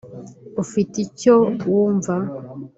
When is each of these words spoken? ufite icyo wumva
ufite 0.63 0.95
icyo 1.05 1.35
wumva 1.69 2.13